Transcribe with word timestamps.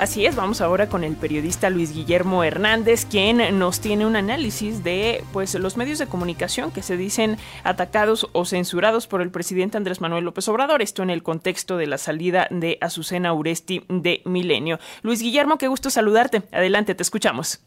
Así 0.00 0.24
es, 0.24 0.34
vamos 0.34 0.62
ahora 0.62 0.88
con 0.88 1.04
el 1.04 1.14
periodista 1.14 1.68
Luis 1.68 1.92
Guillermo 1.92 2.42
Hernández, 2.42 3.04
quien 3.04 3.58
nos 3.58 3.80
tiene 3.80 4.06
un 4.06 4.16
análisis 4.16 4.82
de 4.82 5.22
pues 5.30 5.54
los 5.56 5.76
medios 5.76 5.98
de 5.98 6.06
comunicación 6.06 6.70
que 6.70 6.80
se 6.80 6.96
dicen 6.96 7.36
atacados 7.64 8.26
o 8.32 8.46
censurados 8.46 9.06
por 9.06 9.20
el 9.20 9.30
presidente 9.30 9.76
Andrés 9.76 10.00
Manuel 10.00 10.24
López 10.24 10.48
Obrador, 10.48 10.80
esto 10.80 11.02
en 11.02 11.10
el 11.10 11.22
contexto 11.22 11.76
de 11.76 11.86
la 11.86 11.98
salida 11.98 12.48
de 12.50 12.78
Azucena 12.80 13.34
Uresti 13.34 13.84
de 13.90 14.22
Milenio. 14.24 14.78
Luis 15.02 15.20
Guillermo, 15.20 15.58
qué 15.58 15.68
gusto 15.68 15.90
saludarte. 15.90 16.44
Adelante, 16.50 16.94
te 16.94 17.02
escuchamos. 17.02 17.60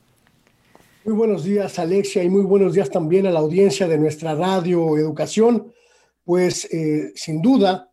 Muy 1.05 1.13
buenos 1.13 1.43
días, 1.43 1.77
Alexia, 1.77 2.23
y 2.23 2.31
muy 2.31 2.41
buenos 2.41 2.73
días 2.73 2.89
también 2.89 3.27
a 3.27 3.31
la 3.31 3.41
audiencia 3.41 3.87
de 3.87 3.99
nuestra 3.99 4.33
radio 4.33 4.97
Educación. 4.97 5.71
Pues 6.23 6.65
eh, 6.73 7.11
sin 7.13 7.43
duda, 7.43 7.91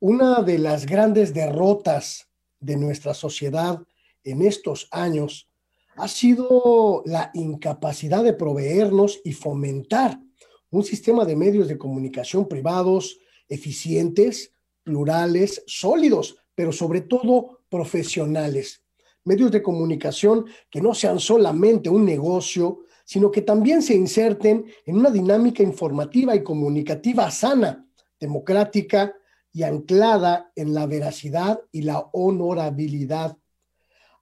una 0.00 0.42
de 0.42 0.58
las 0.58 0.86
grandes 0.86 1.32
derrotas 1.32 2.26
de 2.60 2.76
nuestra 2.76 3.14
sociedad 3.14 3.82
en 4.24 4.42
estos 4.42 4.88
años 4.90 5.48
ha 5.96 6.08
sido 6.08 7.02
la 7.06 7.30
incapacidad 7.34 8.22
de 8.22 8.34
proveernos 8.34 9.20
y 9.24 9.32
fomentar 9.32 10.20
un 10.70 10.84
sistema 10.84 11.24
de 11.24 11.36
medios 11.36 11.68
de 11.68 11.78
comunicación 11.78 12.48
privados 12.48 13.18
eficientes, 13.48 14.52
plurales, 14.82 15.62
sólidos, 15.66 16.36
pero 16.54 16.72
sobre 16.72 17.02
todo 17.02 17.60
profesionales. 17.68 18.82
Medios 19.24 19.50
de 19.50 19.62
comunicación 19.62 20.46
que 20.70 20.80
no 20.80 20.94
sean 20.94 21.18
solamente 21.18 21.88
un 21.88 22.04
negocio, 22.04 22.80
sino 23.04 23.30
que 23.30 23.42
también 23.42 23.82
se 23.82 23.94
inserten 23.94 24.66
en 24.84 24.96
una 24.96 25.10
dinámica 25.10 25.62
informativa 25.62 26.34
y 26.34 26.42
comunicativa 26.42 27.30
sana, 27.30 27.88
democrática, 28.18 29.14
y 29.56 29.62
anclada 29.62 30.52
en 30.54 30.74
la 30.74 30.84
veracidad 30.84 31.62
y 31.72 31.80
la 31.80 32.10
honorabilidad. 32.12 33.38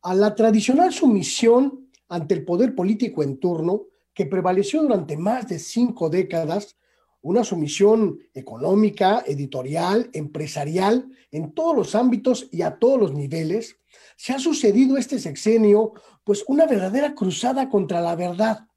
A 0.02 0.14
la 0.14 0.36
tradicional 0.36 0.92
sumisión 0.92 1.90
ante 2.08 2.34
el 2.34 2.44
poder 2.44 2.76
político 2.76 3.20
en 3.24 3.40
turno, 3.40 3.86
que 4.14 4.26
prevaleció 4.26 4.82
durante 4.82 5.16
más 5.16 5.48
de 5.48 5.58
cinco 5.58 6.08
décadas, 6.08 6.76
una 7.20 7.42
sumisión 7.42 8.20
económica, 8.32 9.24
editorial, 9.26 10.08
empresarial, 10.12 11.08
en 11.32 11.50
todos 11.52 11.74
los 11.74 11.96
ámbitos 11.96 12.48
y 12.52 12.62
a 12.62 12.78
todos 12.78 13.00
los 13.00 13.12
niveles, 13.12 13.78
se 14.16 14.34
ha 14.34 14.38
sucedido 14.38 14.96
este 14.96 15.18
sexenio, 15.18 15.94
pues 16.22 16.44
una 16.46 16.64
verdadera 16.64 17.12
cruzada 17.12 17.68
contra 17.68 18.00
la 18.00 18.14
verdad, 18.14 18.68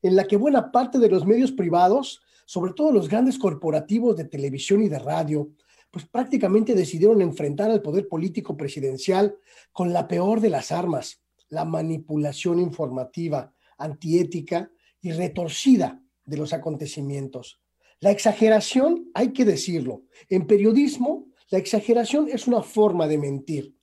en 0.00 0.14
la 0.14 0.28
que 0.28 0.36
buena 0.36 0.70
parte 0.70 1.00
de 1.00 1.08
los 1.08 1.26
medios 1.26 1.50
privados, 1.50 2.22
sobre 2.46 2.72
todo 2.72 2.92
los 2.92 3.08
grandes 3.08 3.36
corporativos 3.36 4.16
de 4.16 4.26
televisión 4.26 4.80
y 4.80 4.88
de 4.88 5.00
radio, 5.00 5.50
pues 5.94 6.06
prácticamente 6.06 6.74
decidieron 6.74 7.22
enfrentar 7.22 7.70
al 7.70 7.80
poder 7.80 8.08
político 8.08 8.56
presidencial 8.56 9.36
con 9.70 9.92
la 9.92 10.08
peor 10.08 10.40
de 10.40 10.50
las 10.50 10.72
armas, 10.72 11.22
la 11.50 11.64
manipulación 11.64 12.58
informativa, 12.58 13.54
antiética 13.78 14.72
y 15.00 15.12
retorcida 15.12 16.02
de 16.24 16.36
los 16.36 16.52
acontecimientos. 16.52 17.60
La 18.00 18.10
exageración, 18.10 19.08
hay 19.14 19.32
que 19.32 19.44
decirlo, 19.44 20.02
en 20.28 20.48
periodismo, 20.48 21.28
la 21.50 21.58
exageración 21.58 22.26
es 22.28 22.48
una 22.48 22.62
forma 22.62 23.06
de 23.06 23.18
mentir. 23.18 23.76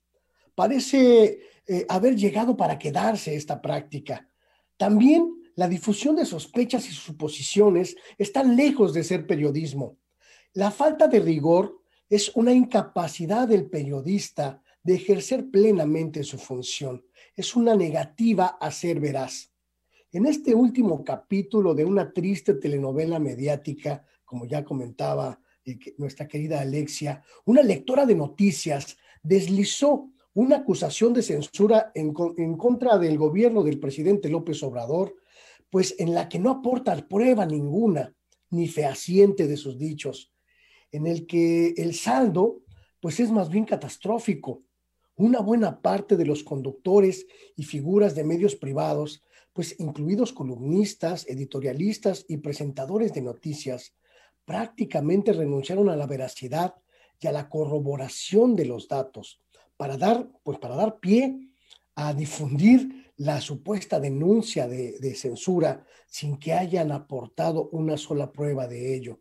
Parece 0.53 1.39
eh, 1.65 1.85
haber 1.87 2.17
llegado 2.17 2.57
para 2.57 2.77
quedarse 2.77 3.35
esta 3.35 3.61
práctica. 3.61 4.27
También 4.75 5.33
la 5.55 5.69
difusión 5.69 6.17
de 6.17 6.25
sospechas 6.25 6.89
y 6.89 6.91
suposiciones 6.91 7.95
está 8.17 8.43
lejos 8.43 8.93
de 8.93 9.05
ser 9.05 9.25
periodismo. 9.25 9.95
La 10.51 10.71
falta 10.71 11.07
de 11.07 11.21
rigor 11.21 11.80
es 12.11 12.35
una 12.35 12.51
incapacidad 12.51 13.47
del 13.47 13.69
periodista 13.69 14.61
de 14.83 14.95
ejercer 14.95 15.49
plenamente 15.49 16.25
su 16.25 16.37
función. 16.37 17.05
Es 17.37 17.55
una 17.55 17.73
negativa 17.73 18.57
a 18.59 18.69
ser 18.69 18.99
veraz. 18.99 19.49
En 20.11 20.25
este 20.25 20.53
último 20.53 21.05
capítulo 21.05 21.73
de 21.73 21.85
una 21.85 22.11
triste 22.11 22.55
telenovela 22.55 23.17
mediática, 23.17 24.05
como 24.25 24.45
ya 24.45 24.65
comentaba 24.65 25.39
eh, 25.63 25.79
nuestra 25.97 26.27
querida 26.27 26.59
Alexia, 26.59 27.23
una 27.45 27.63
lectora 27.63 28.05
de 28.05 28.15
noticias 28.15 28.97
deslizó 29.23 30.09
una 30.33 30.57
acusación 30.57 31.13
de 31.13 31.21
censura 31.21 31.93
en, 31.95 32.11
contra 32.11 32.97
del 32.97 33.17
gobierno 33.17 33.63
del 33.63 33.79
presidente 33.79 34.27
López 34.27 34.61
Obrador, 34.63 35.15
pues 35.69 35.95
en 35.97 36.13
la 36.13 36.27
que 36.27 36.39
no 36.39 36.49
aporta 36.49 36.93
prueba 37.07 37.45
ninguna 37.45 38.13
ni 38.49 38.67
fehaciente 38.67 39.47
de 39.47 39.55
sus 39.55 39.77
dichos 39.77 40.31
en 40.91 41.07
el 41.07 41.25
que 41.27 41.69
el 41.77 41.95
saldo 41.95 42.61
pues 43.01 43.19
es 43.19 43.31
más 43.31 43.49
bien 43.49 43.65
catastrófico. 43.65 44.61
Una 45.15 45.39
buena 45.41 45.81
parte 45.81 46.15
de 46.15 46.25
los 46.25 46.43
conductores 46.43 47.25
y 47.55 47.63
figuras 47.63 48.15
de 48.15 48.23
medios 48.23 48.55
privados, 48.55 49.23
pues 49.53 49.75
incluidos 49.79 50.31
columnistas, 50.31 51.27
editorialistas 51.27 52.25
y 52.27 52.37
presentadores 52.37 53.13
de 53.13 53.21
noticias, 53.21 53.93
prácticamente 54.45 55.33
renunciaron 55.33 55.89
a 55.89 55.95
la 55.95 56.07
veracidad 56.07 56.75
y 57.19 57.27
a 57.27 57.31
la 57.31 57.49
corroboración 57.49 58.55
de 58.55 58.65
los 58.65 58.87
datos 58.87 59.41
para 59.77 59.97
dar, 59.97 60.29
pues 60.43 60.59
para 60.59 60.75
dar 60.75 60.99
pie 60.99 61.39
a 61.95 62.13
difundir 62.13 63.11
la 63.17 63.41
supuesta 63.41 63.99
denuncia 63.99 64.67
de, 64.67 64.97
de 64.99 65.15
censura 65.15 65.85
sin 66.07 66.37
que 66.37 66.53
hayan 66.53 66.91
aportado 66.91 67.69
una 67.69 67.97
sola 67.97 68.31
prueba 68.31 68.67
de 68.67 68.95
ello. 68.95 69.19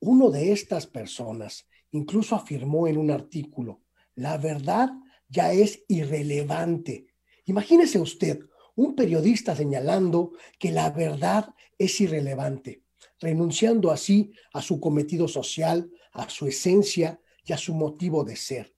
Uno 0.00 0.30
de 0.30 0.52
estas 0.52 0.86
personas 0.86 1.66
incluso 1.92 2.34
afirmó 2.34 2.88
en 2.88 2.96
un 2.96 3.10
artículo, 3.10 3.82
la 4.14 4.38
verdad 4.38 4.90
ya 5.28 5.52
es 5.52 5.84
irrelevante. 5.88 7.06
Imagínese 7.44 7.98
usted 7.98 8.40
un 8.76 8.94
periodista 8.94 9.54
señalando 9.54 10.32
que 10.58 10.72
la 10.72 10.90
verdad 10.90 11.54
es 11.76 12.00
irrelevante, 12.00 12.82
renunciando 13.20 13.90
así 13.90 14.32
a 14.54 14.62
su 14.62 14.80
cometido 14.80 15.28
social, 15.28 15.90
a 16.12 16.30
su 16.30 16.46
esencia 16.46 17.20
y 17.44 17.52
a 17.52 17.58
su 17.58 17.74
motivo 17.74 18.24
de 18.24 18.36
ser. 18.36 18.74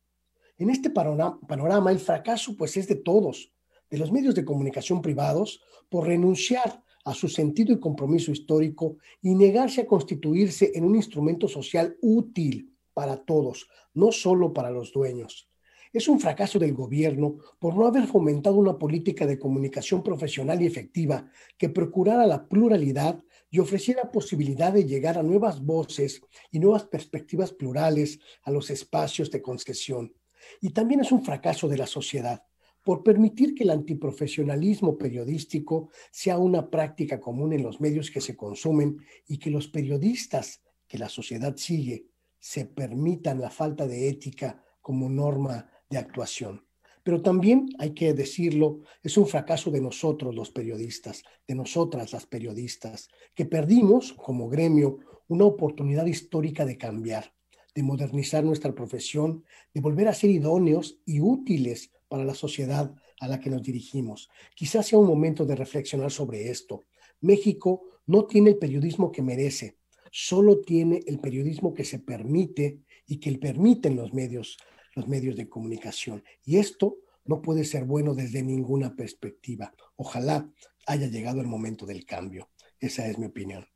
En 0.58 0.70
este 0.70 0.90
panorama, 0.90 1.92
el 1.92 2.00
fracaso 2.00 2.56
pues 2.56 2.76
es 2.76 2.88
de 2.88 2.96
todos, 2.96 3.52
de 3.90 3.98
los 3.98 4.10
medios 4.10 4.34
de 4.34 4.44
comunicación 4.44 5.02
privados, 5.02 5.62
por 5.88 6.06
renunciar 6.06 6.81
a 7.04 7.14
su 7.14 7.28
sentido 7.28 7.72
y 7.72 7.80
compromiso 7.80 8.30
histórico 8.30 8.98
y 9.20 9.34
negarse 9.34 9.82
a 9.82 9.86
constituirse 9.86 10.72
en 10.74 10.84
un 10.84 10.96
instrumento 10.96 11.48
social 11.48 11.96
útil 12.00 12.72
para 12.94 13.16
todos, 13.16 13.68
no 13.94 14.12
solo 14.12 14.52
para 14.52 14.70
los 14.70 14.92
dueños. 14.92 15.48
Es 15.92 16.08
un 16.08 16.20
fracaso 16.20 16.58
del 16.58 16.72
gobierno 16.72 17.36
por 17.58 17.76
no 17.76 17.86
haber 17.86 18.06
fomentado 18.06 18.56
una 18.56 18.78
política 18.78 19.26
de 19.26 19.38
comunicación 19.38 20.02
profesional 20.02 20.62
y 20.62 20.66
efectiva 20.66 21.30
que 21.58 21.68
procurara 21.68 22.26
la 22.26 22.48
pluralidad 22.48 23.22
y 23.50 23.58
ofreciera 23.58 24.10
posibilidad 24.10 24.72
de 24.72 24.86
llegar 24.86 25.18
a 25.18 25.22
nuevas 25.22 25.62
voces 25.62 26.22
y 26.50 26.60
nuevas 26.60 26.84
perspectivas 26.84 27.52
plurales 27.52 28.20
a 28.42 28.50
los 28.50 28.70
espacios 28.70 29.30
de 29.30 29.42
concesión. 29.42 30.14
Y 30.62 30.70
también 30.70 31.00
es 31.00 31.12
un 31.12 31.22
fracaso 31.22 31.68
de 31.68 31.76
la 31.76 31.86
sociedad 31.86 32.42
por 32.82 33.02
permitir 33.02 33.54
que 33.54 33.64
el 33.64 33.70
antiprofesionalismo 33.70 34.98
periodístico 34.98 35.90
sea 36.10 36.38
una 36.38 36.68
práctica 36.68 37.20
común 37.20 37.52
en 37.52 37.62
los 37.62 37.80
medios 37.80 38.10
que 38.10 38.20
se 38.20 38.36
consumen 38.36 38.98
y 39.26 39.38
que 39.38 39.50
los 39.50 39.68
periodistas 39.68 40.62
que 40.88 40.98
la 40.98 41.08
sociedad 41.08 41.56
sigue 41.56 42.06
se 42.38 42.66
permitan 42.66 43.40
la 43.40 43.50
falta 43.50 43.86
de 43.86 44.08
ética 44.08 44.62
como 44.80 45.08
norma 45.08 45.70
de 45.88 45.98
actuación. 45.98 46.66
Pero 47.04 47.22
también, 47.22 47.68
hay 47.78 47.94
que 47.94 48.14
decirlo, 48.14 48.80
es 49.02 49.16
un 49.16 49.26
fracaso 49.26 49.70
de 49.70 49.80
nosotros 49.80 50.34
los 50.34 50.50
periodistas, 50.50 51.24
de 51.46 51.54
nosotras 51.54 52.12
las 52.12 52.26
periodistas, 52.26 53.08
que 53.34 53.44
perdimos 53.44 54.12
como 54.12 54.48
gremio 54.48 54.98
una 55.28 55.44
oportunidad 55.44 56.06
histórica 56.06 56.64
de 56.64 56.78
cambiar, 56.78 57.32
de 57.74 57.82
modernizar 57.82 58.44
nuestra 58.44 58.74
profesión, 58.74 59.44
de 59.72 59.80
volver 59.80 60.08
a 60.08 60.14
ser 60.14 60.30
idóneos 60.30 61.00
y 61.04 61.20
útiles 61.20 61.90
para 62.12 62.26
la 62.26 62.34
sociedad 62.34 62.94
a 63.20 63.26
la 63.26 63.40
que 63.40 63.48
nos 63.48 63.62
dirigimos. 63.62 64.28
Quizás 64.54 64.86
sea 64.86 64.98
un 64.98 65.06
momento 65.06 65.46
de 65.46 65.56
reflexionar 65.56 66.10
sobre 66.10 66.50
esto. 66.50 66.84
México 67.22 67.84
no 68.04 68.26
tiene 68.26 68.50
el 68.50 68.58
periodismo 68.58 69.10
que 69.10 69.22
merece, 69.22 69.78
solo 70.10 70.60
tiene 70.60 71.02
el 71.06 71.20
periodismo 71.20 71.72
que 71.72 71.86
se 71.86 72.00
permite 72.00 72.80
y 73.06 73.16
que 73.16 73.32
permiten 73.38 73.96
los 73.96 74.12
medios, 74.12 74.58
los 74.94 75.08
medios 75.08 75.36
de 75.36 75.48
comunicación. 75.48 76.22
Y 76.44 76.58
esto 76.58 76.98
no 77.24 77.40
puede 77.40 77.64
ser 77.64 77.84
bueno 77.86 78.14
desde 78.14 78.42
ninguna 78.42 78.94
perspectiva. 78.94 79.72
Ojalá 79.96 80.52
haya 80.86 81.06
llegado 81.06 81.40
el 81.40 81.46
momento 81.46 81.86
del 81.86 82.04
cambio. 82.04 82.50
Esa 82.78 83.06
es 83.06 83.18
mi 83.18 83.24
opinión. 83.24 83.66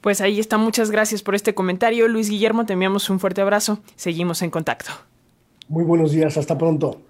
Pues 0.00 0.20
ahí 0.20 0.40
está. 0.40 0.58
Muchas 0.58 0.90
gracias 0.90 1.22
por 1.22 1.36
este 1.36 1.54
comentario. 1.54 2.08
Luis 2.08 2.28
Guillermo, 2.28 2.66
te 2.66 2.72
enviamos 2.72 3.10
un 3.10 3.20
fuerte 3.20 3.42
abrazo. 3.42 3.80
Seguimos 3.94 4.42
en 4.42 4.50
contacto. 4.50 4.90
Muy 5.68 5.84
buenos 5.84 6.12
días, 6.12 6.38
hasta 6.38 6.56
pronto. 6.56 7.02